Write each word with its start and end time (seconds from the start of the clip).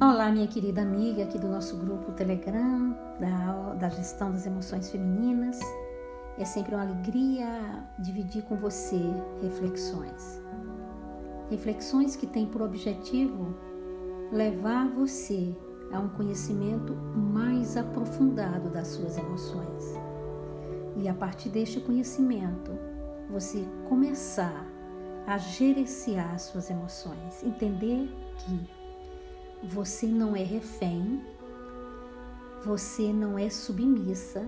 Olá, 0.00 0.32
minha 0.32 0.46
querida 0.46 0.80
amiga 0.80 1.22
aqui 1.22 1.38
do 1.38 1.46
nosso 1.46 1.76
grupo 1.76 2.12
Telegram, 2.12 2.96
da, 3.20 3.74
da 3.74 3.88
gestão 3.90 4.32
das 4.32 4.46
emoções 4.46 4.90
femininas. 4.90 5.60
É 6.38 6.46
sempre 6.46 6.74
uma 6.74 6.82
alegria 6.82 7.86
dividir 7.98 8.42
com 8.44 8.56
você 8.56 8.98
reflexões. 9.42 10.40
Reflexões 11.50 12.16
que 12.16 12.26
têm 12.26 12.46
por 12.46 12.62
objetivo 12.62 13.54
levar 14.32 14.88
você 14.88 15.54
a 15.92 16.00
um 16.00 16.08
conhecimento 16.08 16.94
mais 17.14 17.76
aprofundado 17.76 18.70
das 18.70 18.88
suas 18.88 19.18
emoções. 19.18 19.94
E 20.96 21.06
a 21.06 21.14
partir 21.14 21.50
deste 21.50 21.80
conhecimento, 21.80 22.72
você 23.30 23.62
começar 23.90 24.66
a 25.26 25.36
gerenciar 25.36 26.34
as 26.34 26.42
suas 26.42 26.70
emoções, 26.70 27.44
entender 27.44 28.10
que 28.38 28.81
você 29.62 30.06
não 30.06 30.34
é 30.34 30.42
refém, 30.42 31.22
você 32.64 33.12
não 33.12 33.38
é 33.38 33.48
submissa. 33.48 34.44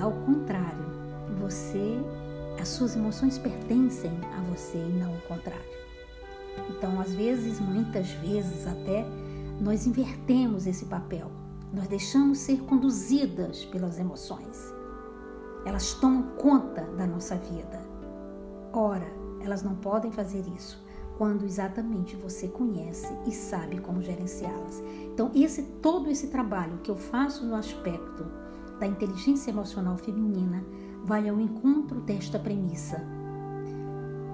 Ao 0.00 0.12
contrário, 0.12 0.84
você, 1.40 1.98
as 2.60 2.68
suas 2.68 2.94
emoções 2.94 3.36
pertencem 3.36 4.12
a 4.38 4.40
você 4.42 4.78
e 4.78 4.92
não 4.92 5.16
o 5.16 5.20
contrário. 5.22 5.74
Então, 6.70 7.00
às 7.00 7.12
vezes, 7.12 7.58
muitas 7.58 8.10
vezes 8.10 8.66
até, 8.66 9.04
nós 9.60 9.86
invertemos 9.86 10.66
esse 10.66 10.84
papel. 10.84 11.30
Nós 11.72 11.88
deixamos 11.88 12.38
ser 12.38 12.60
conduzidas 12.62 13.64
pelas 13.64 13.98
emoções. 13.98 14.72
Elas 15.66 15.94
tomam 15.94 16.22
conta 16.36 16.82
da 16.96 17.06
nossa 17.06 17.34
vida. 17.36 17.80
Ora, 18.72 19.06
elas 19.40 19.62
não 19.62 19.74
podem 19.74 20.12
fazer 20.12 20.44
isso 20.56 20.83
quando 21.16 21.44
exatamente 21.44 22.16
você 22.16 22.48
conhece 22.48 23.12
e 23.26 23.32
sabe 23.32 23.80
como 23.80 24.02
gerenciá-las. 24.02 24.82
Então, 25.12 25.30
esse 25.34 25.62
todo 25.80 26.10
esse 26.10 26.28
trabalho 26.28 26.78
que 26.82 26.90
eu 26.90 26.96
faço 26.96 27.46
no 27.46 27.54
aspecto 27.54 28.26
da 28.78 28.86
inteligência 28.86 29.50
emocional 29.50 29.96
feminina 29.96 30.64
vai 31.04 31.28
ao 31.28 31.40
encontro 31.40 32.00
desta 32.00 32.38
premissa. 32.38 33.00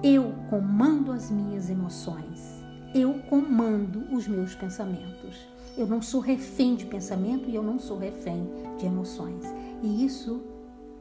Eu 0.02 0.32
comando 0.48 1.12
as 1.12 1.30
minhas 1.30 1.68
emoções. 1.68 2.64
Eu 2.94 3.14
comando 3.28 4.02
os 4.14 4.26
meus 4.26 4.54
pensamentos. 4.54 5.46
Eu 5.76 5.86
não 5.86 6.00
sou 6.00 6.20
refém 6.20 6.74
de 6.74 6.86
pensamento 6.86 7.48
e 7.48 7.54
eu 7.54 7.62
não 7.62 7.78
sou 7.78 7.98
refém 7.98 8.48
de 8.78 8.86
emoções. 8.86 9.44
E 9.82 10.04
isso 10.04 10.42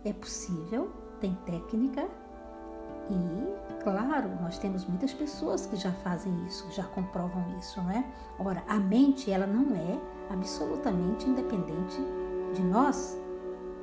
é 0.03 0.13
possível, 0.13 0.91
tem 1.19 1.37
técnica, 1.45 2.07
e, 3.09 3.83
claro, 3.83 4.29
nós 4.41 4.57
temos 4.57 4.85
muitas 4.85 5.13
pessoas 5.13 5.65
que 5.65 5.75
já 5.75 5.91
fazem 5.91 6.33
isso, 6.45 6.65
já 6.71 6.83
comprovam 6.83 7.43
isso, 7.57 7.81
não 7.81 7.91
é? 7.91 8.05
Ora, 8.37 8.63
a 8.67 8.79
mente, 8.79 9.31
ela 9.31 9.47
não 9.47 9.75
é 9.75 9.99
absolutamente 10.29 11.27
independente 11.27 11.97
de 12.53 12.61
nós. 12.61 13.17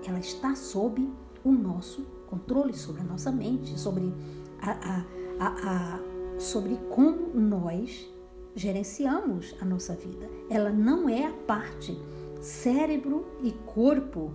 Ela 0.07 0.19
está 0.19 0.55
sob 0.55 1.11
o 1.45 1.53
nosso 1.53 2.03
controle, 2.29 2.75
sobre 2.75 3.03
a 3.03 3.05
nossa 3.05 3.31
mente, 3.31 3.79
sobre, 3.79 4.13
a, 4.61 4.71
a, 4.71 5.05
a, 5.41 5.49
a 5.49 6.01
sobre 6.39 6.77
como 6.91 7.35
nós 7.35 8.09
gerenciamos 8.55 9.55
a 9.61 9.65
nossa 9.65 9.95
vida. 9.95 10.29
Ela 10.49 10.71
não 10.71 11.09
é 11.09 11.27
a 11.27 11.33
parte 11.33 11.97
cérebro 12.41 13.27
e 13.43 13.53
corpo 13.53 14.33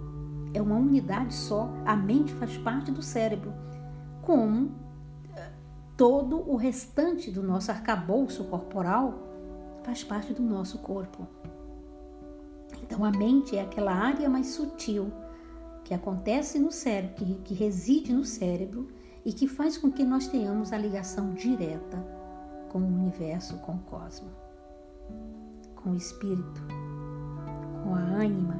é 0.53 0.61
uma 0.61 0.75
unidade 0.75 1.33
só. 1.33 1.69
A 1.85 1.95
mente 1.95 2.33
faz 2.33 2.57
parte 2.57 2.91
do 2.91 3.01
cérebro 3.01 3.53
como 4.21 4.71
eh, 5.35 5.51
todo 5.97 6.49
o 6.49 6.55
restante 6.55 7.31
do 7.31 7.43
nosso 7.43 7.71
arcabouço 7.71 8.43
corporal 8.45 9.31
faz 9.83 10.03
parte 10.03 10.33
do 10.33 10.41
nosso 10.41 10.79
corpo. 10.79 11.27
Então, 12.83 13.03
a 13.05 13.11
mente 13.11 13.55
é 13.55 13.61
aquela 13.61 13.93
área 13.93 14.29
mais 14.29 14.47
sutil 14.47 15.11
que 15.83 15.93
acontece 15.93 16.59
no 16.59 16.71
cérebro, 16.71 17.15
que, 17.15 17.35
que 17.35 17.53
reside 17.53 18.13
no 18.13 18.23
cérebro 18.23 18.87
e 19.25 19.33
que 19.33 19.47
faz 19.47 19.77
com 19.77 19.91
que 19.91 20.03
nós 20.03 20.27
tenhamos 20.27 20.71
a 20.73 20.77
ligação 20.77 21.33
direta 21.33 21.97
com 22.69 22.79
o 22.79 22.85
universo, 22.85 23.57
com 23.57 23.73
o 23.73 23.79
cosmo, 23.79 24.29
com 25.75 25.91
o 25.91 25.95
espírito, 25.95 26.61
com 27.83 27.95
a 27.95 27.99
ânima. 27.99 28.55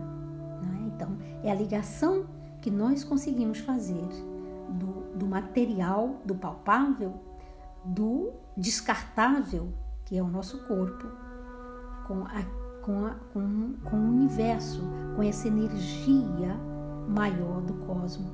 É? 0.64 0.88
Então, 0.88 1.18
é 1.44 1.52
a 1.52 1.56
ligação 1.56 2.25
que 2.62 2.69
nós 2.69 3.03
conseguimos 3.03 3.59
fazer 3.59 4.08
material, 5.31 6.22
do 6.25 6.36
palpável, 6.36 7.14
do 7.86 8.34
descartável, 8.58 9.74
que 10.06 10.18
é 10.18 10.22
o 10.22 10.28
nosso 10.28 10.68
corpo, 10.68 11.08
com, 12.06 12.25
a, 12.25 12.44
com, 12.81 13.06
a, 13.06 13.16
com, 13.31 13.74
com 13.90 13.96
o 13.96 14.09
universo, 14.09 14.81
com 15.16 15.24
essa 15.24 15.47
energia 15.47 16.53
maior 17.08 17.62
do 17.62 17.74
cosmo 17.86 18.30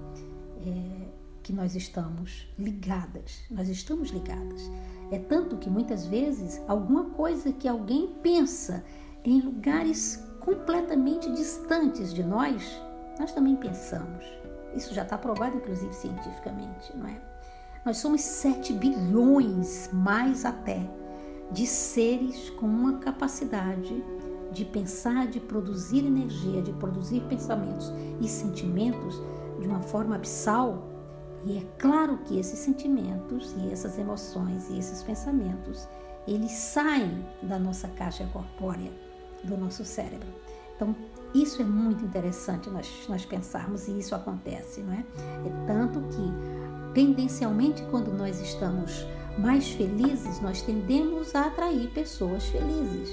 é, 0.66 1.08
que 1.44 1.54
nós 1.54 1.76
estamos 1.76 2.52
ligadas. 2.58 3.44
Nós 3.52 3.70
estamos 3.70 4.10
ligadas. 4.10 4.70
É 5.12 5.20
tanto 5.20 5.58
que 5.58 5.70
muitas 5.70 6.08
vezes 6.08 6.60
alguma 6.68 7.12
coisa 7.12 7.54
que 7.54 7.68
alguém 7.68 8.16
pensa 8.24 8.84
em 9.24 9.40
lugares 9.40 10.24
completamente 10.40 11.32
distantes 11.32 12.14
de 12.14 12.24
nós, 12.24 12.82
nós 13.20 13.32
também 13.34 13.56
pensamos. 13.56 14.26
Isso 14.78 14.94
já 14.94 15.02
está 15.02 15.18
provado, 15.18 15.58
inclusive, 15.58 15.92
cientificamente, 15.94 16.96
não 16.96 17.08
é? 17.08 17.20
Nós 17.84 17.98
somos 17.98 18.22
7 18.22 18.74
bilhões, 18.74 19.90
mais 19.92 20.46
até, 20.46 20.88
de 21.52 21.66
seres 21.66 22.50
com 22.52 22.68
uma 22.68 23.00
capacidade 23.00 24.04
de 24.52 24.66
pensar, 24.66 25.28
de 25.28 25.40
produzir 25.40 26.06
energia, 26.06 26.62
de 26.62 26.72
produzir 26.74 27.22
pensamentos 27.22 27.92
e 28.22 28.28
sentimentos 28.28 29.22
de 29.60 29.68
uma 29.68 29.82
forma 29.82 30.16
abissal. 30.16 30.88
E 31.44 31.58
é 31.58 31.62
claro 31.80 32.20
que 32.26 32.38
esses 32.38 32.60
sentimentos 32.60 33.56
e 33.58 33.72
essas 33.72 33.98
emoções 33.98 34.70
e 34.70 34.78
esses 34.78 35.02
pensamentos, 35.02 35.88
eles 36.28 36.52
saem 36.52 37.26
da 37.42 37.58
nossa 37.58 37.88
caixa 37.88 38.28
corpórea, 38.32 38.92
do 39.44 39.58
nosso 39.58 39.84
cérebro. 39.86 40.28
Então, 40.76 40.96
isso 41.42 41.62
é 41.62 41.66
muito 41.66 42.04
interessante 42.06 42.70
nós, 42.70 42.90
nós 43.10 43.26
pensarmos 43.26 43.88
e 43.88 44.00
isso 44.00 44.16
acontece, 44.16 44.82
não 44.82 44.94
é? 44.94 45.06
É 45.46 45.66
tanto 45.68 46.02
que, 46.02 46.94
tendencialmente, 46.94 47.84
quando 47.92 48.12
nós 48.14 48.40
estamos 48.42 49.06
mais 49.38 49.70
felizes, 49.70 50.40
nós 50.42 50.62
tendemos 50.62 51.36
a 51.36 51.48
atrair 51.48 51.90
pessoas 51.92 52.46
felizes. 52.46 53.10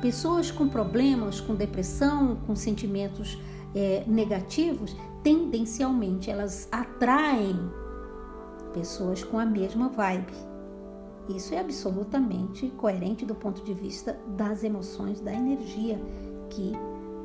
Pessoas 0.00 0.50
com 0.50 0.68
problemas, 0.68 1.40
com 1.40 1.54
depressão, 1.54 2.36
com 2.46 2.54
sentimentos 2.54 3.38
é, 3.74 4.04
negativos, 4.06 4.94
tendencialmente 5.22 6.30
elas 6.30 6.68
atraem 6.70 7.58
pessoas 8.74 9.24
com 9.24 9.38
a 9.38 9.46
mesma 9.46 9.88
vibe. 9.88 10.34
Isso 11.28 11.54
é 11.54 11.60
absolutamente 11.60 12.68
coerente 12.76 13.24
do 13.24 13.34
ponto 13.34 13.62
de 13.62 13.72
vista 13.72 14.18
das 14.36 14.62
emoções, 14.62 15.20
da 15.20 15.32
energia 15.32 15.98
que 16.50 16.72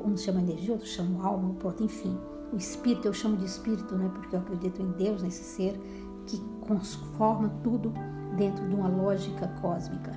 uns 0.04 0.22
chamam 0.22 0.42
energia, 0.42 0.72
outros 0.72 0.90
chamam 0.90 1.24
alma, 1.24 1.54
pronto, 1.54 1.82
enfim. 1.82 2.16
O 2.52 2.56
espírito, 2.56 3.06
eu 3.06 3.12
chamo 3.12 3.36
de 3.36 3.44
espírito, 3.44 3.94
né, 3.94 4.10
porque 4.12 4.34
eu 4.34 4.40
acredito 4.40 4.82
em 4.82 4.90
Deus, 4.92 5.22
nesse 5.22 5.44
ser 5.44 5.80
que 6.26 6.38
transforma 6.66 7.48
tudo 7.62 7.92
dentro 8.36 8.68
de 8.68 8.74
uma 8.74 8.88
lógica 8.88 9.48
cósmica. 9.60 10.12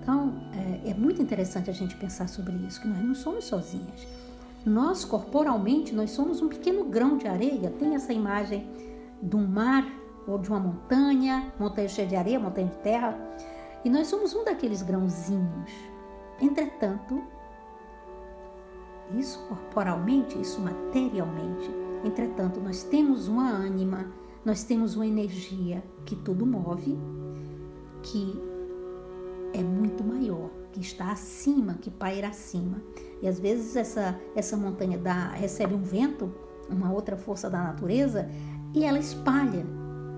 Então, 0.00 0.34
é, 0.84 0.90
é 0.90 0.94
muito 0.94 1.20
interessante 1.20 1.70
a 1.70 1.72
gente 1.72 1.96
pensar 1.96 2.28
sobre 2.28 2.54
isso, 2.66 2.80
que 2.80 2.88
nós 2.88 3.02
não 3.02 3.14
somos 3.14 3.44
sozinhas. 3.44 4.06
Nós, 4.64 5.04
corporalmente, 5.04 5.94
nós 5.94 6.10
somos 6.10 6.42
um 6.42 6.48
pequeno 6.48 6.84
grão 6.84 7.16
de 7.16 7.26
areia. 7.26 7.70
Tem 7.78 7.94
essa 7.94 8.12
imagem 8.12 8.68
de 9.22 9.36
um 9.36 9.46
mar 9.46 9.84
ou 10.26 10.38
de 10.38 10.48
uma 10.48 10.60
montanha, 10.60 11.52
montanha 11.58 11.88
cheia 11.88 12.06
de 12.06 12.16
areia, 12.16 12.38
montanha 12.38 12.68
de 12.68 12.76
terra, 12.76 13.18
e 13.84 13.90
nós 13.90 14.06
somos 14.08 14.34
um 14.34 14.44
daqueles 14.44 14.82
grãozinhos. 14.82 15.70
Entretanto, 16.40 17.22
isso 19.18 19.38
corporalmente, 19.48 20.40
isso 20.40 20.60
materialmente. 20.60 21.70
Entretanto, 22.04 22.60
nós 22.60 22.82
temos 22.82 23.28
uma 23.28 23.48
ânima, 23.48 24.06
nós 24.44 24.64
temos 24.64 24.96
uma 24.96 25.06
energia 25.06 25.82
que 26.04 26.16
tudo 26.16 26.46
move, 26.46 26.98
que 28.02 28.40
é 29.52 29.62
muito 29.62 30.02
maior, 30.02 30.50
que 30.72 30.80
está 30.80 31.12
acima, 31.12 31.74
que 31.74 31.90
paira 31.90 32.28
acima. 32.28 32.80
E 33.20 33.28
às 33.28 33.38
vezes 33.38 33.76
essa, 33.76 34.18
essa 34.34 34.56
montanha 34.56 34.96
dá, 34.96 35.28
recebe 35.30 35.74
um 35.74 35.82
vento, 35.82 36.32
uma 36.68 36.92
outra 36.92 37.16
força 37.16 37.50
da 37.50 37.62
natureza, 37.62 38.28
e 38.72 38.84
ela 38.84 38.98
espalha 38.98 39.66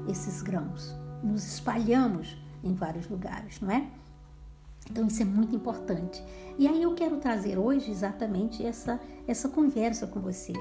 esses 0.08 0.42
grãos. 0.42 0.94
Nos 1.22 1.44
espalhamos 1.44 2.36
em 2.62 2.74
vários 2.74 3.08
lugares, 3.08 3.60
não 3.60 3.70
é? 3.70 3.88
Então 4.92 5.06
isso 5.06 5.22
é 5.22 5.24
muito 5.24 5.56
importante. 5.56 6.22
E 6.58 6.68
aí 6.68 6.82
eu 6.82 6.94
quero 6.94 7.16
trazer 7.16 7.58
hoje 7.58 7.90
exatamente 7.90 8.62
essa 8.64 9.00
essa 9.26 9.48
conversa 9.48 10.06
com 10.06 10.20
você. 10.20 10.52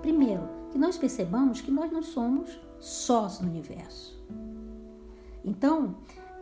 Primeiro, 0.00 0.48
que 0.70 0.78
nós 0.78 0.96
percebamos 0.96 1.60
que 1.60 1.70
nós 1.70 1.92
não 1.92 2.02
somos 2.02 2.58
sós 2.80 3.38
no 3.40 3.48
universo. 3.48 4.18
Então, 5.44 5.96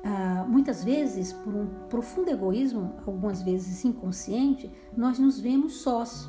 ah, 0.04 0.46
muitas 0.48 0.84
vezes, 0.84 1.32
por 1.32 1.52
um 1.52 1.66
profundo 1.88 2.30
egoísmo, 2.30 2.94
algumas 3.04 3.42
vezes 3.42 3.84
inconsciente, 3.84 4.70
nós 4.96 5.18
nos 5.18 5.40
vemos 5.40 5.78
sós. 5.78 6.28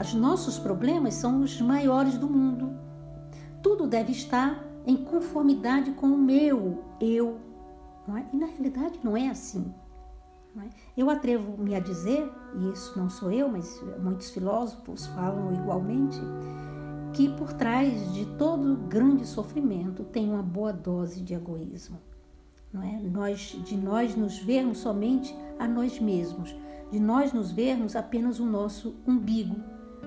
Os 0.00 0.14
nossos 0.14 0.58
problemas 0.58 1.14
são 1.14 1.42
os 1.42 1.60
maiores 1.60 2.16
do 2.16 2.28
mundo. 2.28 2.74
Tudo 3.62 3.86
deve 3.86 4.12
estar 4.12 4.64
em 4.86 4.96
conformidade 4.96 5.90
com 5.92 6.06
o 6.06 6.18
meu 6.18 6.82
eu. 6.98 7.38
É? 8.16 8.24
E 8.32 8.36
na 8.38 8.46
realidade 8.46 8.98
não 9.02 9.14
é 9.14 9.28
assim. 9.28 9.74
É? 10.56 10.68
Eu 10.96 11.08
atrevo-me 11.08 11.74
a 11.74 11.80
dizer, 11.80 12.28
e 12.56 12.72
isso 12.72 12.98
não 12.98 13.08
sou 13.08 13.30
eu, 13.30 13.48
mas 13.48 13.80
muitos 14.00 14.30
filósofos 14.30 15.06
falam 15.08 15.54
igualmente, 15.54 16.18
que 17.12 17.28
por 17.36 17.52
trás 17.52 18.12
de 18.12 18.26
todo 18.36 18.76
grande 18.88 19.26
sofrimento 19.26 20.02
tem 20.04 20.28
uma 20.28 20.42
boa 20.42 20.72
dose 20.72 21.20
de 21.20 21.34
egoísmo 21.34 21.98
não 22.72 22.82
é? 22.82 22.98
Nós, 22.98 23.56
de 23.64 23.76
nós 23.76 24.14
nos 24.14 24.38
vermos 24.38 24.78
somente 24.78 25.34
a 25.58 25.66
nós 25.66 25.98
mesmos, 25.98 26.54
de 26.90 27.00
nós 27.00 27.32
nos 27.32 27.50
vermos 27.50 27.96
apenas 27.96 28.38
o 28.38 28.46
nosso 28.46 28.96
umbigo, 29.06 29.56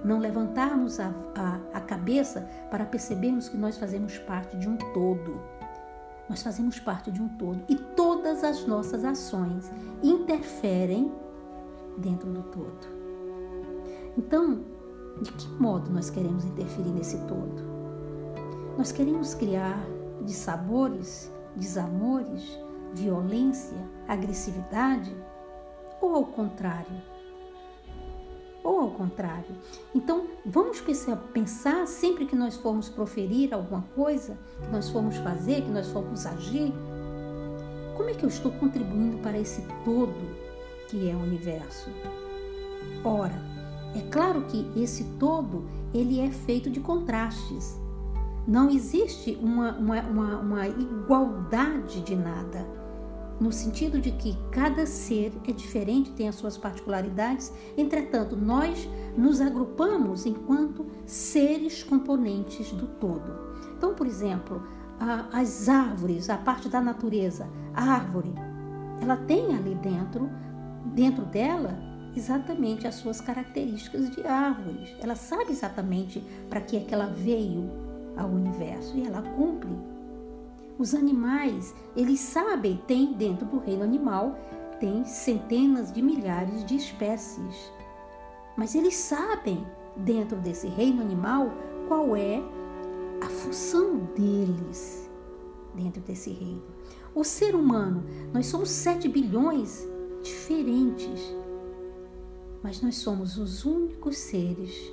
não 0.03 0.19
levantarmos 0.19 0.99
a, 0.99 1.13
a, 1.35 1.77
a 1.77 1.81
cabeça 1.81 2.41
para 2.69 2.85
percebermos 2.85 3.49
que 3.49 3.57
nós 3.57 3.77
fazemos 3.77 4.17
parte 4.17 4.57
de 4.57 4.67
um 4.67 4.77
todo. 4.77 5.39
Nós 6.29 6.41
fazemos 6.41 6.79
parte 6.79 7.11
de 7.11 7.21
um 7.21 7.27
todo 7.27 7.61
e 7.67 7.75
todas 8.12 8.44
as 8.44 8.66
nossas 8.66 9.06
ações 9.06 9.72
interferem 10.04 11.10
dentro 11.98 12.30
do 12.30 12.44
todo. 12.44 12.88
Então, 14.18 14.66
de 15.22 15.31
que 15.31 15.48
modo 15.54 15.90
nós 15.90 16.10
queremos 16.10 16.44
interferir 16.44 16.90
nesse 16.90 17.18
todo? 17.19 17.63
Nós 18.78 18.92
queremos 18.92 19.34
criar 19.34 19.81
de 20.25 20.34
sabores 20.34 21.31
desamores, 21.56 22.60
violência, 22.94 23.78
agressividade? 24.08 25.16
Ou 26.02 26.16
ao 26.16 26.25
contrário? 26.25 27.02
Ou 28.63 28.81
ao 28.81 28.92
contrário. 28.92 29.56
Então, 29.96 30.28
vamos 30.46 30.84
pensar 31.34 31.88
sempre 31.88 32.25
que 32.25 32.36
nós 32.36 32.58
formos 32.58 32.90
proferir 32.90 33.54
alguma 33.54 33.84
coisa, 33.96 34.38
que 34.62 34.69
nós 34.69 34.90
formos 34.90 35.16
fazer, 35.18 35.62
que 35.62 35.72
nós 35.72 35.88
formos 35.88 36.25
agir, 36.25 36.74
como 38.01 38.09
é 38.09 38.15
que 38.15 38.25
eu 38.25 38.30
estou 38.30 38.51
contribuindo 38.53 39.18
para 39.18 39.38
esse 39.38 39.62
todo 39.86 40.12
que 40.88 41.07
é 41.07 41.13
o 41.13 41.19
universo? 41.19 41.92
Ora, 43.03 43.39
é 43.95 44.01
claro 44.09 44.42
que 44.45 44.68
esse 44.75 45.03
todo 45.19 45.69
ele 45.94 46.19
é 46.19 46.31
feito 46.31 46.68
de 46.68 46.80
contrastes. 46.80 47.80
Não 48.48 48.71
existe 48.71 49.38
uma, 49.39 49.77
uma, 49.77 50.01
uma, 50.01 50.38
uma 50.39 50.68
igualdade 50.68 52.01
de 52.01 52.15
nada, 52.15 52.65
no 53.39 53.51
sentido 53.51 54.00
de 54.00 54.12
que 54.13 54.36
cada 54.50 54.88
ser 54.88 55.31
é 55.48 55.51
diferente, 55.51 56.12
tem 56.13 56.27
as 56.27 56.33
suas 56.33 56.57
particularidades, 56.57 57.53
entretanto, 57.77 58.36
nós 58.36 58.89
nos 59.15 59.39
agrupamos 59.39 60.25
enquanto 60.25 60.88
seres 61.06 61.83
componentes 61.83 62.71
do 62.71 62.88
todo. 62.88 63.51
Então, 63.77 63.94
por 63.94 64.07
exemplo, 64.07 64.63
as 65.31 65.68
árvores, 65.68 66.30
a 66.30 66.38
parte 66.38 66.69
da 66.69 66.80
natureza, 66.80 67.48
a 67.74 67.83
árvore, 67.83 68.33
ela 69.01 69.18
tem 69.18 69.56
ali 69.56 69.75
dentro, 69.75 70.30
dentro 70.94 71.25
dela, 71.25 71.77
exatamente 72.15 72.88
as 72.88 72.95
suas 72.95 73.19
características 73.19 74.12
de 74.12 74.25
árvores. 74.27 74.95
Ela 75.01 75.15
sabe 75.15 75.51
exatamente 75.51 76.24
para 76.50 76.62
que 76.62 76.77
é 76.77 76.81
que 76.81 76.94
ela 76.94 77.07
veio, 77.07 77.69
ao 78.18 78.30
universo 78.30 78.98
e 78.98 79.06
ela 79.06 79.21
cumpre. 79.21 79.71
Os 80.77 80.94
animais, 80.94 81.74
eles 81.95 82.19
sabem, 82.19 82.81
tem 82.88 83.13
dentro 83.13 83.45
do 83.45 83.59
reino 83.59 83.83
animal, 83.83 84.38
tem 84.80 85.06
centenas 85.06 85.92
de 85.92 86.01
milhares 86.01 86.65
de 86.65 86.75
espécies. 86.75 87.71
Mas 88.57 88.75
eles 88.75 88.95
sabem, 88.95 89.65
dentro 89.95 90.38
desse 90.38 90.68
reino 90.68 91.01
animal, 91.01 91.51
qual 91.88 92.15
é 92.15 92.42
a 93.21 93.29
função 93.29 94.06
deles 94.15 95.09
dentro 95.75 96.01
desse 96.01 96.31
reino. 96.31 96.63
O 97.13 97.23
ser 97.23 97.56
humano, 97.56 98.03
nós 98.33 98.47
somos 98.47 98.69
7 98.69 99.07
bilhões 99.07 99.88
diferentes, 100.23 101.19
mas 102.63 102.81
nós 102.81 102.95
somos 102.95 103.38
os 103.38 103.65
únicos 103.65 104.18
seres 104.18 104.91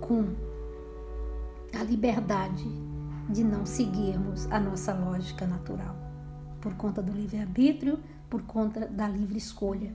com 0.00 0.24
a 1.78 1.82
liberdade 1.84 2.68
de 3.28 3.44
não 3.44 3.64
seguirmos 3.64 4.46
a 4.50 4.58
nossa 4.58 4.92
lógica 4.92 5.46
natural, 5.46 5.96
por 6.60 6.74
conta 6.74 7.00
do 7.02 7.12
livre-arbítrio, 7.12 7.98
por 8.28 8.42
conta 8.42 8.86
da 8.86 9.08
livre 9.08 9.38
escolha 9.38 9.92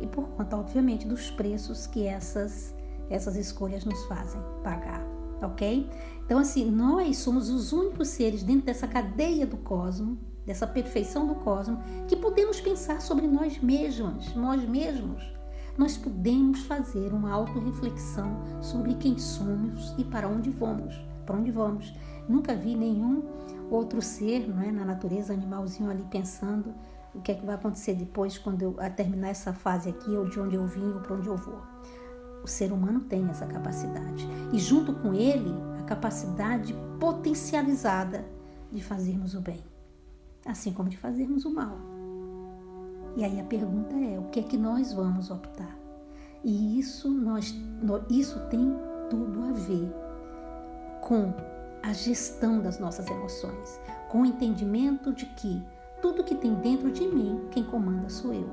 e 0.00 0.06
por 0.06 0.28
conta, 0.28 0.56
obviamente, 0.56 1.06
dos 1.06 1.30
preços 1.30 1.86
que 1.86 2.06
essas, 2.06 2.74
essas 3.10 3.36
escolhas 3.36 3.84
nos 3.84 4.04
fazem 4.04 4.40
pagar, 4.62 5.04
ok? 5.42 5.88
Então, 6.24 6.38
assim, 6.38 6.70
nós 6.70 7.18
somos 7.18 7.48
os 7.48 7.72
únicos 7.72 8.08
seres 8.08 8.42
dentro 8.42 8.66
dessa 8.66 8.86
cadeia 8.86 9.46
do 9.46 9.56
cosmo, 9.56 10.18
dessa 10.44 10.66
perfeição 10.66 11.26
do 11.26 11.36
cosmo, 11.36 11.82
que 12.06 12.16
podemos 12.16 12.60
pensar 12.60 13.00
sobre 13.00 13.26
nós 13.26 13.58
mesmos, 13.58 14.34
nós 14.34 14.62
mesmos 14.68 15.38
nós 15.78 15.96
podemos 15.96 16.64
fazer 16.64 17.12
uma 17.14 17.32
autorreflexão 17.32 18.42
sobre 18.60 18.94
quem 18.94 19.16
somos 19.16 19.94
e 19.96 20.02
para 20.02 20.26
onde 20.26 20.50
vamos. 20.50 21.00
Para 21.24 21.36
onde 21.36 21.52
vamos? 21.52 21.94
Nunca 22.28 22.56
vi 22.56 22.74
nenhum 22.74 23.22
outro 23.70 24.02
ser, 24.02 24.48
não 24.48 24.60
é, 24.60 24.72
na 24.72 24.84
natureza, 24.84 25.32
animalzinho 25.32 25.88
ali 25.88 26.04
pensando 26.10 26.74
o 27.14 27.20
que 27.20 27.30
é 27.30 27.34
que 27.36 27.46
vai 27.46 27.54
acontecer 27.54 27.94
depois 27.94 28.36
quando 28.36 28.62
eu 28.62 28.76
terminar 28.96 29.28
essa 29.28 29.52
fase 29.52 29.88
aqui, 29.88 30.10
ou 30.10 30.28
de 30.28 30.40
onde 30.40 30.56
eu 30.56 30.66
vim, 30.66 30.92
ou 30.92 31.00
para 31.00 31.14
onde 31.14 31.28
eu 31.28 31.36
vou. 31.36 31.62
O 32.48 32.50
ser 32.50 32.72
humano 32.72 33.00
tem 33.00 33.28
essa 33.28 33.44
capacidade 33.44 34.26
e 34.54 34.58
junto 34.58 34.94
com 34.94 35.12
ele 35.12 35.54
a 35.78 35.82
capacidade 35.82 36.74
potencializada 36.98 38.24
de 38.72 38.82
fazermos 38.82 39.34
o 39.34 39.40
bem, 39.42 39.62
assim 40.46 40.72
como 40.72 40.88
de 40.88 40.96
fazermos 40.96 41.44
o 41.44 41.52
mal. 41.52 41.78
E 43.14 43.22
aí 43.22 43.38
a 43.38 43.44
pergunta 43.44 43.94
é: 43.94 44.18
o 44.18 44.30
que 44.30 44.40
é 44.40 44.42
que 44.42 44.56
nós 44.56 44.94
vamos 44.94 45.30
optar? 45.30 45.78
E 46.42 46.78
isso, 46.78 47.10
nós, 47.10 47.54
isso 48.08 48.40
tem 48.48 48.74
tudo 49.10 49.42
a 49.44 49.52
ver 49.52 49.92
com 51.02 51.34
a 51.82 51.92
gestão 51.92 52.62
das 52.62 52.78
nossas 52.78 53.06
emoções, 53.08 53.78
com 54.08 54.22
o 54.22 54.26
entendimento 54.26 55.12
de 55.12 55.26
que 55.26 55.62
tudo 56.00 56.24
que 56.24 56.34
tem 56.34 56.54
dentro 56.54 56.90
de 56.90 57.06
mim, 57.06 57.46
quem 57.50 57.62
comanda 57.62 58.08
sou 58.08 58.32
eu. 58.32 58.48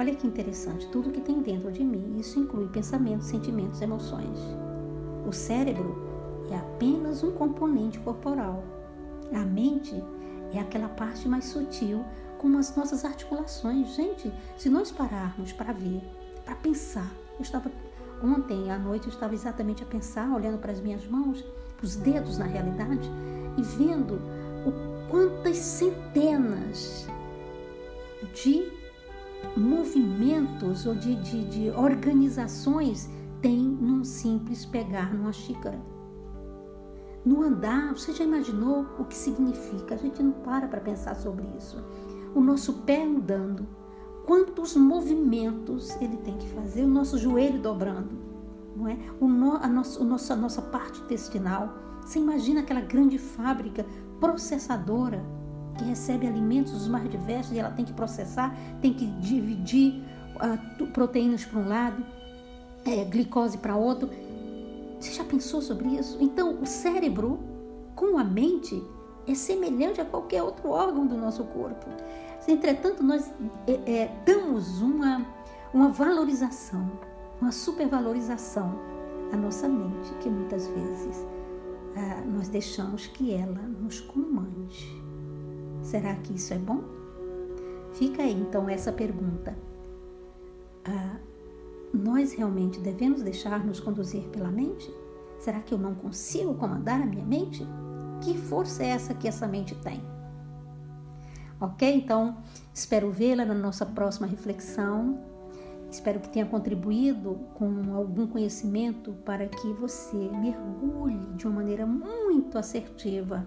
Olha 0.00 0.14
que 0.14 0.26
interessante, 0.26 0.86
tudo 0.86 1.10
que 1.10 1.20
tem 1.20 1.42
dentro 1.42 1.70
de 1.70 1.84
mim, 1.84 2.16
isso 2.18 2.40
inclui 2.40 2.66
pensamentos, 2.68 3.26
sentimentos, 3.26 3.82
emoções. 3.82 4.38
O 5.28 5.30
cérebro 5.30 5.94
é 6.50 6.56
apenas 6.56 7.22
um 7.22 7.32
componente 7.32 7.98
corporal. 7.98 8.64
A 9.30 9.44
mente 9.44 10.02
é 10.54 10.58
aquela 10.58 10.88
parte 10.88 11.28
mais 11.28 11.44
sutil, 11.44 12.02
como 12.38 12.56
as 12.56 12.74
nossas 12.74 13.04
articulações. 13.04 13.94
Gente, 13.94 14.32
se 14.56 14.70
nós 14.70 14.90
pararmos 14.90 15.52
para 15.52 15.74
ver, 15.74 16.00
para 16.46 16.54
pensar, 16.54 17.12
eu 17.34 17.42
estava 17.42 17.70
ontem 18.24 18.70
à 18.70 18.78
noite 18.78 19.06
eu 19.06 19.12
estava 19.12 19.34
exatamente 19.34 19.82
a 19.82 19.86
pensar, 19.86 20.34
olhando 20.34 20.56
para 20.56 20.72
as 20.72 20.80
minhas 20.80 21.06
mãos, 21.06 21.44
os 21.82 21.96
dedos 21.96 22.38
na 22.38 22.46
realidade, 22.46 23.06
e 23.54 23.62
vendo 23.62 24.14
o 24.64 25.10
quantas 25.10 25.58
centenas 25.58 27.06
de 28.32 28.79
movimentos 29.56 30.86
ou 30.86 30.94
de, 30.94 31.14
de, 31.16 31.44
de 31.44 31.70
organizações 31.70 33.08
tem 33.40 33.58
num 33.58 34.04
simples 34.04 34.64
pegar 34.64 35.14
numa 35.14 35.32
xícara. 35.32 35.80
No 37.24 37.42
andar, 37.42 37.92
você 37.92 38.12
já 38.12 38.24
imaginou 38.24 38.86
o 38.98 39.04
que 39.04 39.14
significa? 39.14 39.94
A 39.94 39.98
gente 39.98 40.22
não 40.22 40.32
para 40.32 40.68
para 40.68 40.80
pensar 40.80 41.14
sobre 41.16 41.46
isso. 41.58 41.82
O 42.34 42.40
nosso 42.40 42.82
pé 42.84 43.02
andando, 43.02 43.66
quantos 44.24 44.76
movimentos 44.76 46.00
ele 46.00 46.16
tem 46.18 46.36
que 46.38 46.48
fazer, 46.48 46.84
o 46.84 46.88
nosso 46.88 47.18
joelho 47.18 47.60
dobrando, 47.60 48.16
não 48.74 48.88
é? 48.88 48.96
O 49.20 49.28
no, 49.28 49.56
a, 49.56 49.68
nossa, 49.68 50.00
o 50.00 50.04
nosso, 50.04 50.32
a 50.32 50.36
nossa 50.36 50.62
parte 50.62 51.00
intestinal. 51.00 51.74
Você 52.00 52.18
imagina 52.18 52.60
aquela 52.60 52.80
grande 52.80 53.18
fábrica 53.18 53.84
processadora 54.18 55.22
que 55.80 55.88
recebe 55.88 56.26
alimentos 56.26 56.72
dos 56.72 56.88
mais 56.88 57.08
diversos 57.10 57.52
e 57.52 57.58
ela 57.58 57.70
tem 57.70 57.84
que 57.84 57.92
processar, 57.92 58.54
tem 58.80 58.92
que 58.92 59.06
dividir 59.06 60.02
uh, 60.36 60.86
proteínas 60.88 61.44
para 61.44 61.58
um 61.58 61.68
lado, 61.68 62.04
é, 62.84 63.04
glicose 63.04 63.58
para 63.58 63.76
outro 63.76 64.08
você 65.00 65.12
já 65.12 65.24
pensou 65.24 65.62
sobre 65.62 65.88
isso? 65.88 66.18
Então, 66.20 66.60
o 66.60 66.66
cérebro 66.66 67.40
com 67.96 68.18
a 68.18 68.24
mente 68.24 68.84
é 69.26 69.34
semelhante 69.34 69.98
a 69.98 70.04
qualquer 70.04 70.42
outro 70.42 70.68
órgão 70.68 71.06
do 71.06 71.16
nosso 71.16 71.42
corpo. 71.44 71.86
Entretanto, 72.46 73.02
nós 73.02 73.32
é, 73.66 73.72
é, 73.90 74.22
damos 74.26 74.82
uma, 74.82 75.26
uma 75.72 75.88
valorização, 75.88 76.90
uma 77.40 77.50
supervalorização 77.50 78.78
à 79.32 79.36
nossa 79.36 79.66
mente, 79.68 80.12
que 80.20 80.28
muitas 80.28 80.66
vezes 80.66 81.26
ah, 81.96 82.22
nós 82.26 82.48
deixamos 82.48 83.06
que 83.06 83.32
ela 83.32 83.62
nos 83.62 84.00
comande. 84.00 85.09
Será 85.82 86.14
que 86.16 86.34
isso 86.34 86.52
é 86.52 86.58
bom? 86.58 86.82
Fica 87.92 88.22
aí 88.22 88.32
então 88.32 88.68
essa 88.68 88.92
pergunta. 88.92 89.56
Ah, 90.84 91.18
nós 91.92 92.32
realmente 92.32 92.80
devemos 92.80 93.22
deixar-nos 93.22 93.80
conduzir 93.80 94.22
pela 94.28 94.50
mente? 94.50 94.92
Será 95.38 95.60
que 95.60 95.72
eu 95.72 95.78
não 95.78 95.94
consigo 95.94 96.54
comandar 96.54 97.00
a 97.00 97.06
minha 97.06 97.24
mente? 97.24 97.66
Que 98.20 98.36
força 98.36 98.82
é 98.82 98.88
essa 98.88 99.14
que 99.14 99.26
essa 99.26 99.46
mente 99.48 99.74
tem? 99.76 100.00
Ok? 101.60 101.92
Então, 101.94 102.36
espero 102.72 103.10
vê-la 103.10 103.44
na 103.44 103.54
nossa 103.54 103.84
próxima 103.84 104.26
reflexão. 104.26 105.18
Espero 105.90 106.20
que 106.20 106.28
tenha 106.28 106.46
contribuído 106.46 107.40
com 107.54 107.94
algum 107.94 108.26
conhecimento 108.26 109.12
para 109.24 109.46
que 109.48 109.72
você 109.72 110.16
mergulhe 110.16 111.18
de 111.34 111.46
uma 111.46 111.56
maneira 111.56 111.84
muito 111.84 112.56
assertiva 112.56 113.46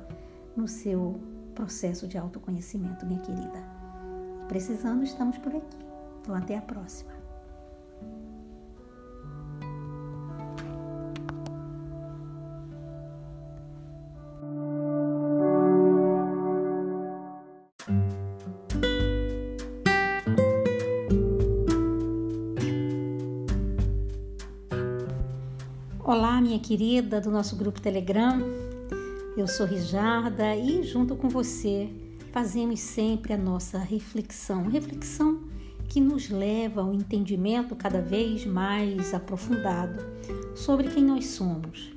no 0.56 0.68
seu 0.68 1.20
processo 1.54 2.08
de 2.08 2.18
autoconhecimento, 2.18 3.06
minha 3.06 3.22
querida. 3.22 3.64
Precisando, 4.48 5.04
estamos 5.04 5.38
por 5.38 5.56
aqui. 5.56 5.78
Então, 6.22 6.36
até 6.36 6.58
a 6.58 6.62
próxima. 6.62 7.14
Olá, 26.04 26.40
minha 26.42 26.60
querida 26.60 27.22
do 27.22 27.32
nosso 27.32 27.56
grupo 27.56 27.82
Telegram. 27.82 28.42
Eu 29.36 29.48
sou 29.48 29.66
Rijarda 29.66 30.56
e 30.56 30.84
junto 30.84 31.16
com 31.16 31.28
você 31.28 31.90
fazemos 32.32 32.80
sempre 32.80 33.34
a 33.34 33.38
nossa 33.38 33.80
reflexão, 33.80 34.68
reflexão 34.68 35.42
que 35.90 36.00
nos 36.00 36.30
leva 36.30 36.82
ao 36.82 36.94
entendimento 36.94 37.76
cada 37.76 38.00
vez 38.00 38.46
mais 38.46 39.12
aprofundado 39.12 40.00
sobre 40.56 40.88
quem 40.90 41.04
nós 41.04 41.26
somos, 41.30 41.92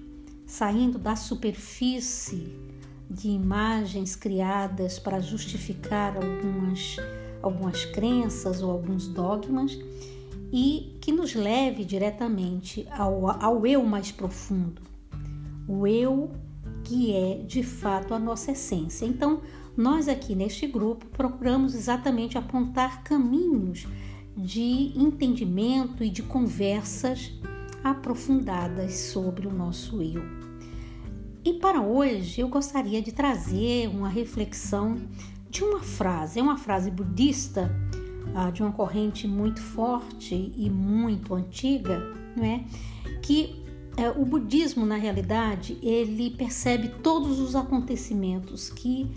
saindo 0.47 0.99
da 0.99 1.15
superfície 1.15 2.59
de 3.11 3.29
imagens 3.29 4.17
criadas 4.17 4.99
para 4.99 5.21
justificar 5.21 6.17
algumas 6.17 6.97
algumas 7.43 7.85
crenças 7.85 8.63
ou 8.63 8.71
alguns 8.71 9.09
dogmas 9.09 9.79
e 10.51 10.97
que 11.03 11.13
nos 11.13 11.35
leve 11.35 11.85
diretamente 11.85 12.89
ao, 12.91 13.29
ao 13.31 13.67
eu 13.67 13.85
mais 13.85 14.11
profundo, 14.11 14.81
o 15.69 15.87
eu 15.87 16.31
que 16.87 17.13
é 17.13 17.43
de 17.45 17.65
fato 17.65 18.15
a 18.15 18.19
nossa 18.19 18.53
essência. 18.53 19.05
Então, 19.05 19.41
nós 19.77 20.09
aqui 20.09 20.37
neste 20.37 20.67
grupo 20.69 21.05
procuramos 21.07 21.75
exatamente 21.75 22.39
apontar 22.39 23.03
caminhos 23.03 23.87
de 24.37 24.93
entendimento 24.95 26.05
e 26.05 26.09
de 26.09 26.23
conversas 26.23 27.33
aprofundadas 27.83 28.95
sobre 28.95 29.49
o 29.49 29.53
nosso 29.53 30.01
eu. 30.01 30.23
E 31.45 31.55
para 31.55 31.81
hoje 31.81 32.41
eu 32.41 32.49
gostaria 32.49 33.03
de 33.03 33.13
trazer 33.13 33.89
uma 33.89 34.09
reflexão 34.09 34.97
de 35.51 35.65
uma 35.65 35.81
frase, 35.81 36.39
é 36.39 36.43
uma 36.43 36.57
frase 36.57 36.91
budista 36.91 37.71
ah, 38.35 38.51
de 38.51 38.63
uma 38.63 38.73
corrente 38.73 39.27
muito 39.27 39.61
forte 39.61 40.53
e 40.57 40.71
muito 40.71 41.35
antiga, 41.35 42.01
não 42.37 42.45
é? 42.45 42.65
Que 43.23 43.66
é, 43.97 44.11
o 44.11 44.25
budismo, 44.25 44.85
na 44.85 44.97
realidade, 44.97 45.79
ele 45.83 46.31
percebe 46.31 46.89
todos 47.03 47.41
os 47.41 47.57
acontecimentos 47.57 48.69
que 48.69 49.11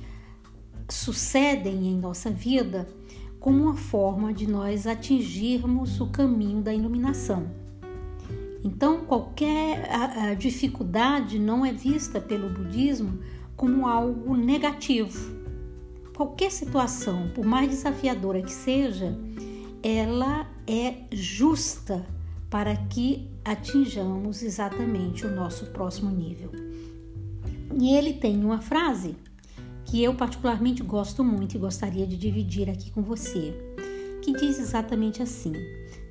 sucedem 0.90 1.88
em 1.88 1.98
nossa 1.98 2.30
vida 2.30 2.88
como 3.40 3.64
uma 3.64 3.76
forma 3.76 4.34
de 4.34 4.50
nós 4.50 4.88
atingirmos 4.88 6.00
o 6.00 6.08
caminho 6.08 6.62
da 6.62 6.74
iluminação. 6.74 7.48
Então, 8.64 9.06
qualquer 9.06 9.90
a, 9.90 10.30
a 10.30 10.34
dificuldade 10.34 11.40
não 11.40 11.66
é 11.66 11.72
vista 11.72 12.20
pelo 12.20 12.50
budismo 12.50 13.20
como 13.56 13.88
algo 13.88 14.36
negativo, 14.36 15.40
qualquer 16.16 16.52
situação, 16.52 17.30
por 17.34 17.46
mais 17.46 17.70
desafiadora 17.70 18.42
que 18.42 18.52
seja, 18.52 19.18
ela 19.82 20.50
é 20.68 21.04
justa 21.12 22.06
para 22.50 22.76
que 22.76 23.30
atinjamos 23.46 24.42
exatamente 24.42 25.26
o 25.26 25.36
nosso 25.36 25.68
próximo 25.68 26.10
nível. 26.10 26.52
E 27.80 27.96
ele 27.96 28.14
tem 28.14 28.44
uma 28.44 28.60
frase 28.60 29.16
que 29.86 30.04
eu 30.04 30.14
particularmente 30.14 30.84
gosto 30.84 31.24
muito 31.24 31.56
e 31.56 31.60
gostaria 31.60 32.06
de 32.06 32.18
dividir 32.18 32.70
aqui 32.70 32.92
com 32.92 33.02
você, 33.02 33.54
que 34.22 34.34
diz 34.34 34.60
exatamente 34.60 35.22
assim: 35.22 35.54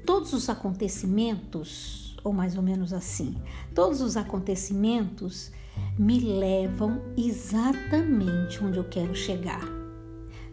todos 0.07 0.33
os 0.33 0.49
acontecimentos, 0.49 2.16
ou 2.25 2.33
mais 2.33 2.57
ou 2.57 2.62
menos 2.62 2.92
assim, 2.92 3.37
todos 3.75 4.00
os 4.00 4.16
acontecimentos 4.16 5.50
me 5.99 6.18
levam 6.18 7.00
exatamente 7.16 8.62
onde 8.62 8.78
eu 8.78 8.85
quero 8.85 9.14
chegar. 9.14 9.62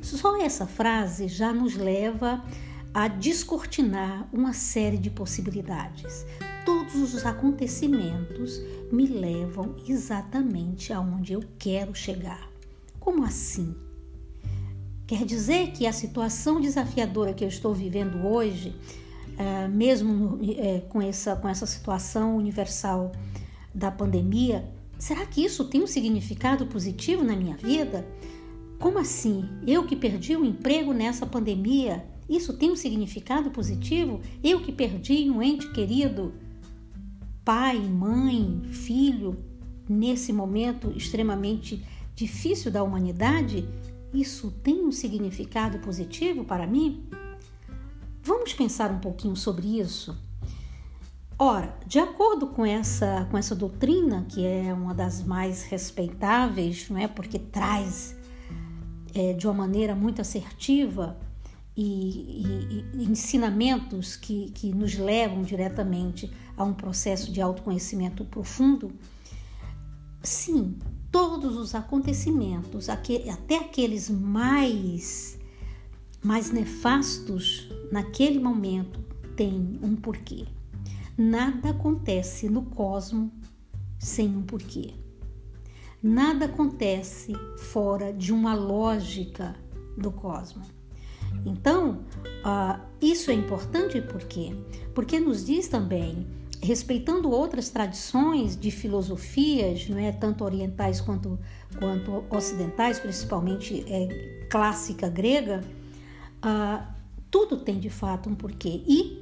Só 0.01 0.39
essa 0.39 0.67
frase 0.67 1.27
já 1.27 1.51
nos 1.51 1.75
leva 1.75 2.43
a 2.95 3.09
descortinar 3.09 4.25
uma 4.31 4.53
série 4.53 4.97
de 4.97 5.09
possibilidades. 5.09 6.25
Todos 6.63 7.13
os 7.13 7.25
acontecimentos 7.25 8.61
me 8.89 9.05
levam 9.05 9.75
exatamente 9.85 10.93
aonde 10.93 11.33
eu 11.33 11.43
quero 11.59 11.93
chegar. 11.93 12.49
Como 12.97 13.25
assim? 13.25 13.75
Quer 15.05 15.25
dizer 15.25 15.73
que 15.73 15.85
a 15.85 15.91
situação 15.91 16.61
desafiadora 16.61 17.33
que 17.33 17.43
eu 17.43 17.49
estou 17.49 17.73
vivendo 17.73 18.25
hoje, 18.25 18.73
uh, 19.33 19.67
mesmo 19.69 20.13
no, 20.13 20.35
uh, 20.35 20.81
com, 20.87 21.01
essa, 21.01 21.35
com 21.35 21.49
essa 21.49 21.65
situação 21.65 22.37
universal 22.37 23.11
da 23.73 23.91
pandemia, 23.91 24.71
será 24.97 25.25
que 25.25 25.43
isso 25.43 25.65
tem 25.65 25.83
um 25.83 25.87
significado 25.87 26.65
positivo 26.67 27.25
na 27.25 27.35
minha 27.35 27.57
vida? 27.57 28.07
Como 28.79 28.97
assim? 28.97 29.49
Eu 29.67 29.85
que 29.85 29.97
perdi 29.97 30.37
o 30.37 30.45
emprego 30.45 30.93
nessa 30.93 31.25
pandemia, 31.25 32.14
isso 32.27 32.53
tem 32.53 32.71
um 32.71 32.75
significado 32.75 33.51
positivo? 33.51 34.19
Eu 34.43 34.61
que 34.61 34.71
perdi 34.71 35.29
um 35.29 35.41
ente 35.41 35.71
querido, 35.71 36.33
pai, 37.43 37.79
mãe, 37.79 38.61
filho, 38.71 39.37
nesse 39.87 40.33
momento 40.33 40.91
extremamente 40.95 41.85
difícil 42.15 42.71
da 42.71 42.83
humanidade, 42.83 43.67
isso 44.13 44.51
tem 44.63 44.83
um 44.83 44.91
significado 44.91 45.79
positivo 45.79 46.43
para 46.43 46.65
mim? 46.65 47.07
Vamos 48.23 48.53
pensar 48.53 48.89
um 48.89 48.99
pouquinho 48.99 49.35
sobre 49.35 49.79
isso. 49.79 50.17
Ora, 51.37 51.77
de 51.85 51.99
acordo 51.99 52.47
com 52.47 52.65
essa, 52.65 53.27
com 53.29 53.37
essa 53.37 53.53
doutrina, 53.53 54.25
que 54.29 54.45
é 54.45 54.73
uma 54.73 54.93
das 54.93 55.21
mais 55.21 55.63
respeitáveis, 55.63 56.89
não 56.89 56.97
é? 56.97 57.07
Porque 57.07 57.37
traz 57.37 58.15
é, 59.13 59.33
de 59.33 59.45
uma 59.45 59.53
maneira 59.53 59.93
muito 59.93 60.21
assertiva 60.21 61.17
e, 61.75 62.85
e, 62.93 63.03
ensinamentos 63.03 64.15
que, 64.15 64.51
que 64.51 64.73
nos 64.73 64.97
levam 64.97 65.41
diretamente 65.41 66.31
a 66.55 66.63
um 66.63 66.73
processo 66.73 67.31
de 67.31 67.41
autoconhecimento 67.41 68.23
profundo, 68.23 68.91
sim, 70.23 70.77
todos 71.11 71.57
os 71.57 71.75
acontecimentos, 71.75 72.89
até 72.89 73.57
aqueles 73.57 74.09
mais, 74.09 75.37
mais 76.23 76.51
nefastos, 76.51 77.69
naquele 77.91 78.39
momento, 78.39 78.99
têm 79.35 79.79
um 79.81 79.95
porquê. 79.95 80.45
Nada 81.17 81.69
acontece 81.69 82.49
no 82.49 82.63
cosmos 82.63 83.31
sem 83.99 84.27
um 84.29 84.43
porquê. 84.43 84.93
Nada 86.01 86.45
acontece 86.45 87.33
fora 87.57 88.13
de 88.13 88.31
uma 88.31 88.53
lógica 88.53 89.55
do 89.97 90.11
cosmos. 90.11 90.74
Então, 91.45 91.99
uh, 92.45 92.79
isso 93.01 93.31
é 93.31 93.33
importante 93.33 94.01
por 94.01 94.21
quê? 94.21 94.55
Porque 94.93 95.19
nos 95.19 95.45
diz 95.45 95.67
também, 95.67 96.27
respeitando 96.61 97.29
outras 97.29 97.69
tradições 97.69 98.55
de 98.55 98.71
filosofias, 98.71 99.87
não 99.87 99.97
é 99.97 100.11
tanto 100.11 100.43
orientais 100.43 101.01
quanto, 101.01 101.39
quanto 101.77 102.23
ocidentais, 102.29 102.99
principalmente 102.99 103.85
é, 103.87 104.47
clássica 104.49 105.09
grega, 105.09 105.63
uh, 106.37 106.85
tudo 107.29 107.57
tem 107.57 107.79
de 107.79 107.89
fato 107.89 108.29
um 108.29 108.35
porquê. 108.35 108.81
E 108.87 109.21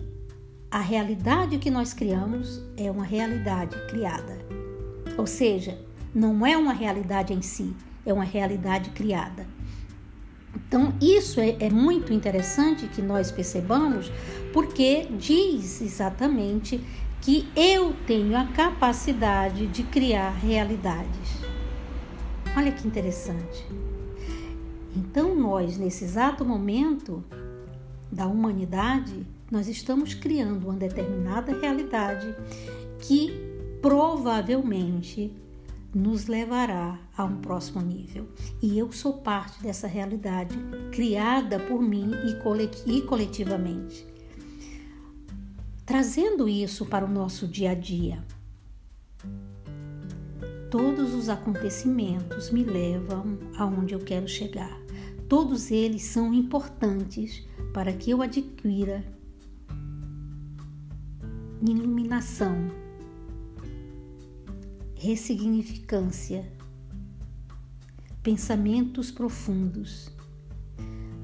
a 0.70 0.80
realidade 0.80 1.58
que 1.58 1.70
nós 1.70 1.94
criamos 1.94 2.62
é 2.78 2.90
uma 2.90 3.04
realidade 3.04 3.76
criada. 3.88 4.38
Ou 5.18 5.28
seja, 5.28 5.78
não 6.14 6.46
é 6.46 6.58
uma 6.58 6.74
realidade 6.74 7.34
em 7.34 7.42
si, 7.42 7.76
é 8.06 8.14
uma 8.14 8.24
realidade 8.24 8.90
criada. 8.92 9.46
Então, 10.74 10.92
isso 11.00 11.40
é, 11.40 11.56
é, 11.60 11.70
muito 11.70 12.12
interessante 12.12 12.88
que 12.88 13.00
nós 13.00 13.30
percebamos, 13.30 14.12
porque 14.52 15.06
diz 15.20 15.80
exatamente 15.82 16.84
que 17.22 17.48
eu 17.56 17.94
tenho 18.08 18.36
a 18.36 18.46
capacidade 18.46 19.68
de 19.68 19.84
criar 19.84 20.32
realidades. 20.32 21.44
Olha 22.58 22.72
que 22.72 22.88
interessante. 22.88 23.64
Então, 24.96 25.36
nós, 25.36 25.78
nesse 25.78 26.06
exato 26.06 26.44
momento 26.44 27.24
da 28.12 28.26
humanidade, 28.26 29.28
nós 29.52 29.68
estamos 29.68 30.16
criando 30.16 30.64
uma 30.64 30.76
determinada 30.76 31.56
realidade 31.56 32.36
que 32.98 33.32
provavelmente 33.80 35.32
nos 35.94 36.28
levará 36.28 37.00
a 37.16 37.24
um 37.24 37.38
próximo 37.38 37.82
nível. 37.82 38.28
E 38.62 38.78
eu 38.78 38.92
sou 38.92 39.20
parte 39.20 39.62
dessa 39.62 39.88
realidade 39.88 40.58
criada 40.92 41.60
por 41.60 41.82
mim 41.82 42.12
e 42.88 43.02
coletivamente. 43.04 44.06
Trazendo 45.86 46.48
isso 46.48 46.86
para 46.86 47.06
o 47.06 47.10
nosso 47.10 47.48
dia 47.48 47.72
a 47.72 47.76
dia. 47.76 48.24
Todos 50.72 51.14
os 51.14 51.30
acontecimentos 51.30 52.50
me 52.50 52.64
levam 52.64 53.38
aonde 53.58 53.94
eu 53.94 54.00
quero 54.00 54.28
chegar. 54.28 54.82
Todos 55.30 55.70
eles 55.70 56.04
são 56.04 56.34
importantes 56.34 57.46
para 57.74 57.94
que 57.94 58.10
eu 58.10 58.22
adquira 58.22 59.04
iluminação, 61.72 62.68
ressignificância, 65.04 66.50
pensamentos 68.24 69.12
profundos, 69.12 70.10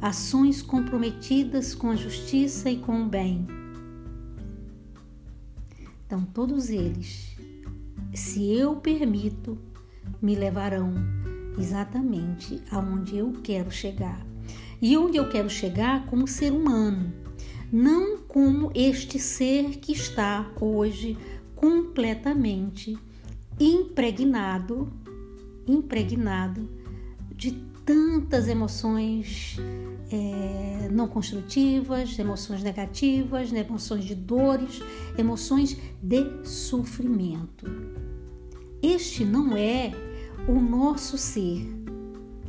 ações 0.02 0.62
comprometidas 0.62 1.74
com 1.74 1.90
a 1.90 1.96
justiça 1.96 2.70
e 2.70 2.76
com 2.76 3.04
o 3.04 3.06
bem. 3.06 3.48
Então, 6.06 6.26
todos 6.26 6.70
eles, 6.70 7.38
se 8.14 8.52
eu 8.52 8.76
permito, 8.76 9.58
me 10.22 10.36
levarão 10.36 10.94
exatamente 11.58 12.62
aonde 12.70 13.16
eu 13.16 13.32
quero 13.42 13.72
chegar. 13.72 14.28
E 14.82 14.98
onde 14.98 15.16
eu 15.16 15.30
quero 15.30 15.50
chegar 15.50 16.06
como 16.08 16.28
ser 16.28 16.52
humano, 16.52 17.14
não 17.72 18.18
como 18.18 18.74
este 18.76 19.18
ser 19.18 19.78
que 19.78 19.94
está 19.94 20.52
hoje 20.60 21.18
completamente 21.56 23.00
impregnado, 23.60 24.92
impregnado 25.68 26.70
de 27.36 27.52
tantas 27.86 28.48
emoções 28.48 29.58
é, 30.12 30.90
não 30.92 31.08
construtivas, 31.08 32.18
emoções 32.18 32.64
negativas, 32.64 33.52
emoções 33.52 34.06
de 34.06 34.16
dores, 34.16 34.82
emoções 35.18 35.78
de 36.02 36.48
sofrimento. 36.48 37.66
Este 38.82 39.26
não 39.26 39.56
é 39.58 39.92
o 40.48 40.60
nosso 40.60 41.18
ser. 41.18 41.68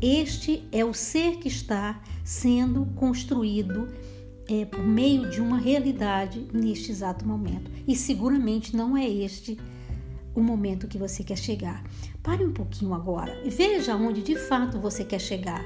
Este 0.01 0.63
é 0.73 0.85
o 0.85 0.95
ser 0.95 1.37
que 1.37 1.49
está 1.49 2.03
sendo 2.25 2.87
construído 2.95 3.89
é, 4.49 4.65
por 4.65 4.83
meio 4.83 5.29
de 5.31 5.41
uma 5.41 5.59
realidade 5.59 6.47
neste 6.53 6.91
exato 6.91 7.27
momento. 7.27 7.71
E 7.87 7.95
seguramente 7.95 8.75
não 8.77 8.97
é 8.97 9.09
este 9.09 9.59
o 10.35 10.41
momento 10.41 10.89
que 10.89 10.99
você 10.99 11.23
quer 11.25 11.39
chegar. 11.39 11.85
Pare 12.23 12.45
um 12.45 12.53
pouquinho 12.53 12.95
agora 12.95 13.41
e 13.45 13.51
veja 13.51 13.97
onde 13.97 14.23
de 14.23 14.37
fato 14.37 14.79
você 14.79 15.05
quer 15.05 15.21
chegar. 15.21 15.65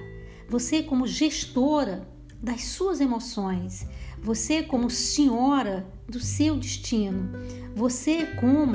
Você, 0.48 0.82
como 0.82 1.06
gestora 1.06 2.06
das 2.42 2.64
suas 2.64 3.00
emoções, 3.00 3.86
você, 4.20 4.62
como 4.62 4.90
senhora 4.90 5.86
do 6.08 6.20
seu 6.20 6.56
destino, 6.56 7.30
você, 7.74 8.26
como 8.36 8.74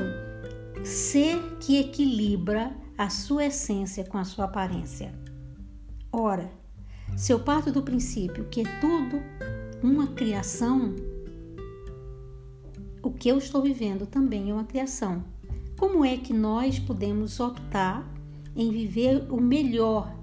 ser 0.84 1.58
que 1.60 1.78
equilibra 1.78 2.76
a 2.98 3.10
sua 3.10 3.46
essência 3.46 4.04
com 4.04 4.18
a 4.18 4.24
sua 4.24 4.46
aparência. 4.46 5.14
Ora, 6.12 6.52
se 7.16 7.32
eu 7.32 7.40
parto 7.40 7.72
do 7.72 7.84
princípio 7.84 8.46
que 8.46 8.62
é 8.62 8.80
tudo 8.80 9.22
uma 9.82 10.08
criação, 10.08 10.96
o 13.02 13.12
que 13.12 13.30
eu 13.30 13.38
estou 13.38 13.62
vivendo 13.62 14.06
também 14.06 14.50
é 14.50 14.54
uma 14.54 14.66
criação. 14.66 15.24
Como 15.80 16.04
é 16.04 16.18
que 16.18 16.34
nós 16.34 16.78
podemos 16.78 17.40
optar 17.40 18.06
em 18.54 18.70
viver 18.70 19.26
o 19.32 19.40
melhor 19.40 20.14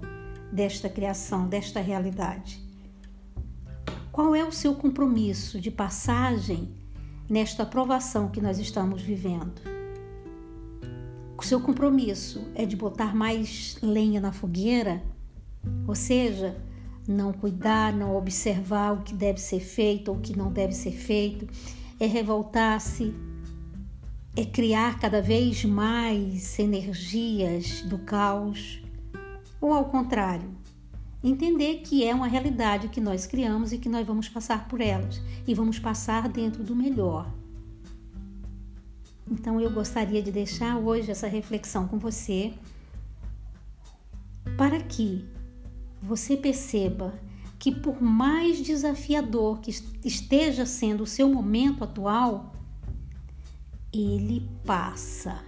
desta 0.53 0.87
criação, 0.87 1.47
desta 1.49 1.81
realidade? 1.81 2.61
Qual 4.11 4.35
é 4.35 4.45
o 4.45 4.51
seu 4.51 4.75
compromisso 4.75 5.59
de 5.59 5.71
passagem 5.71 6.69
nesta 7.27 7.63
aprovação 7.63 8.29
que 8.29 8.39
nós 8.39 8.59
estamos 8.59 9.01
vivendo? 9.01 9.59
O 11.35 11.43
seu 11.43 11.59
compromisso 11.59 12.47
é 12.53 12.63
de 12.63 12.75
botar 12.75 13.15
mais 13.15 13.79
lenha 13.81 14.21
na 14.21 14.31
fogueira, 14.31 15.01
ou 15.87 15.95
seja, 15.95 16.55
não 17.07 17.33
cuidar, 17.33 17.91
não 17.93 18.15
observar 18.15 18.93
o 18.93 19.01
que 19.01 19.15
deve 19.15 19.41
ser 19.41 19.61
feito 19.61 20.09
ou 20.09 20.17
o 20.17 20.21
que 20.21 20.37
não 20.37 20.51
deve 20.51 20.73
ser 20.73 20.91
feito, 20.91 21.47
é 21.99 22.05
revoltar-se, 22.05 23.11
é 24.37 24.45
criar 24.45 24.99
cada 24.99 25.19
vez 25.19 25.65
mais 25.65 26.59
energias 26.59 27.81
do 27.81 27.97
caos, 27.97 28.79
ou 29.59 29.73
ao 29.73 29.85
contrário, 29.85 30.55
entender 31.23 31.77
que 31.77 32.03
é 32.03 32.13
uma 32.13 32.27
realidade 32.27 32.87
que 32.89 33.01
nós 33.01 33.25
criamos 33.25 33.73
e 33.73 33.79
que 33.79 33.89
nós 33.89 34.05
vamos 34.05 34.29
passar 34.29 34.67
por 34.67 34.79
elas 34.79 35.19
e 35.47 35.55
vamos 35.55 35.79
passar 35.79 36.29
dentro 36.29 36.63
do 36.63 36.75
melhor. 36.75 37.33
Então 39.27 39.59
eu 39.59 39.71
gostaria 39.71 40.21
de 40.21 40.31
deixar 40.31 40.77
hoje 40.77 41.09
essa 41.09 41.27
reflexão 41.27 41.87
com 41.87 41.97
você 41.97 42.53
para 44.55 44.79
que 44.79 45.25
você 45.99 46.37
perceba 46.37 47.19
que, 47.57 47.71
por 47.71 47.99
mais 47.99 48.61
desafiador 48.61 49.61
que 49.61 49.71
esteja 50.05 50.63
sendo 50.63 51.01
o 51.01 51.07
seu 51.07 51.27
momento 51.27 51.83
atual, 51.83 52.53
ele 53.93 54.49
passa. 54.65 55.43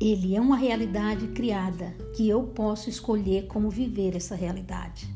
Ele 0.00 0.34
é 0.34 0.40
uma 0.40 0.56
realidade 0.56 1.28
criada 1.28 1.94
que 2.14 2.28
eu 2.28 2.42
posso 2.42 2.88
escolher 2.88 3.46
como 3.46 3.70
viver 3.70 4.16
essa 4.16 4.34
realidade. 4.34 5.08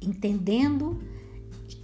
Entendendo 0.00 0.98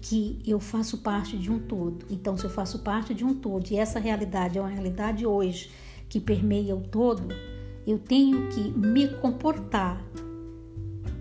que 0.00 0.40
eu 0.46 0.58
faço 0.58 0.98
parte 0.98 1.36
de 1.36 1.50
um 1.50 1.58
todo. 1.58 2.06
Então, 2.10 2.36
se 2.36 2.44
eu 2.44 2.50
faço 2.50 2.80
parte 2.80 3.14
de 3.14 3.24
um 3.24 3.34
todo 3.34 3.70
e 3.70 3.76
essa 3.76 3.98
realidade 3.98 4.58
é 4.58 4.60
uma 4.60 4.70
realidade 4.70 5.26
hoje 5.26 5.70
que 6.08 6.18
permeia 6.18 6.74
o 6.74 6.80
todo, 6.80 7.28
eu 7.86 7.98
tenho 7.98 8.48
que 8.48 8.70
me 8.72 9.08
comportar 9.16 10.02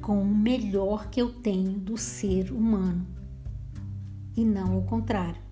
com 0.02 0.22
o 0.22 0.26
melhor 0.26 1.10
que 1.10 1.22
eu 1.22 1.32
tenho 1.32 1.74
do 1.74 1.98
ser 1.98 2.52
humano 2.52 3.06
e 4.36 4.44
não 4.44 4.80
o 4.80 4.84
contrário. 4.84 5.49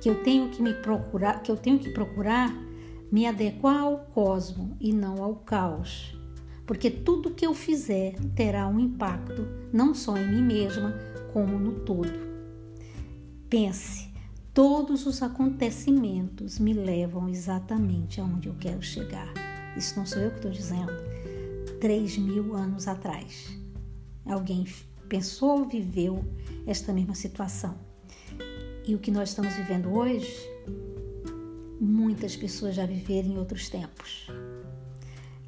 Que 0.00 0.08
eu 0.08 0.22
tenho 0.22 0.48
que 0.48 0.62
me 0.62 0.74
procurar, 0.74 1.42
que 1.42 1.50
eu 1.50 1.56
tenho 1.56 1.78
que 1.78 1.90
procurar 1.90 2.50
me 3.10 3.26
adequar 3.26 3.80
ao 3.80 3.98
cosmo 3.98 4.76
e 4.80 4.92
não 4.92 5.22
ao 5.22 5.34
caos. 5.36 6.16
Porque 6.64 6.90
tudo 6.90 7.32
que 7.34 7.44
eu 7.44 7.52
fizer 7.52 8.14
terá 8.36 8.68
um 8.68 8.78
impacto 8.78 9.46
não 9.72 9.94
só 9.94 10.16
em 10.16 10.30
mim 10.30 10.42
mesma, 10.42 10.94
como 11.32 11.58
no 11.58 11.80
todo. 11.80 12.12
Pense, 13.48 14.08
todos 14.54 15.04
os 15.06 15.22
acontecimentos 15.22 16.60
me 16.60 16.72
levam 16.72 17.28
exatamente 17.28 18.20
aonde 18.20 18.48
eu 18.48 18.54
quero 18.54 18.82
chegar. 18.82 19.32
Isso 19.76 19.98
não 19.98 20.06
sou 20.06 20.22
eu 20.22 20.30
que 20.30 20.36
estou 20.36 20.50
dizendo. 20.52 20.92
Três 21.80 22.16
mil 22.16 22.54
anos 22.54 22.86
atrás, 22.86 23.48
alguém 24.24 24.64
pensou 25.08 25.60
ou 25.60 25.64
viveu 25.64 26.24
esta 26.66 26.92
mesma 26.92 27.14
situação. 27.16 27.89
E 28.86 28.94
o 28.94 28.98
que 28.98 29.10
nós 29.10 29.30
estamos 29.30 29.54
vivendo 29.54 29.92
hoje, 29.92 30.34
muitas 31.80 32.36
pessoas 32.36 32.74
já 32.74 32.86
viveram 32.86 33.28
em 33.30 33.38
outros 33.38 33.68
tempos. 33.68 34.26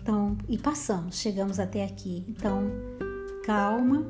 Então, 0.01 0.37
e 0.49 0.59
passamos, 0.59 1.17
chegamos 1.17 1.59
até 1.59 1.85
aqui. 1.85 2.25
Então, 2.29 2.71
calma, 3.45 4.07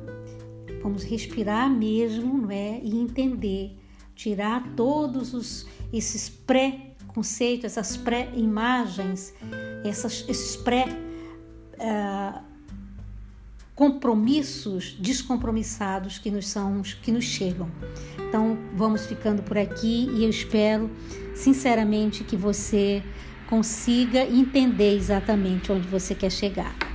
vamos 0.81 1.03
respirar 1.03 1.69
mesmo, 1.69 2.37
não 2.37 2.51
é? 2.51 2.79
E 2.83 2.95
entender, 2.95 3.77
tirar 4.15 4.75
todos 4.75 5.33
os, 5.33 5.67
esses 5.91 6.29
pré-conceitos, 6.29 7.65
essas 7.65 7.95
pré-imagens 7.97 9.33
esses 9.85 10.55
pré 10.55 10.85
uh, 11.75 12.52
compromissos 13.75 14.95
descompromissados 14.99 16.17
que 16.17 16.29
nos 16.29 16.47
são 16.47 16.81
que 17.01 17.11
nos 17.11 17.25
chegam. 17.25 17.69
Então 18.27 18.57
vamos 18.75 19.05
ficando 19.05 19.41
por 19.41 19.57
aqui 19.57 20.09
e 20.13 20.23
eu 20.23 20.29
espero 20.29 20.89
sinceramente 21.35 22.23
que 22.23 22.35
você 22.35 23.03
consiga 23.49 24.23
entender 24.23 24.95
exatamente 24.95 25.71
onde 25.71 25.87
você 25.87 26.13
quer 26.15 26.31
chegar. 26.31 26.92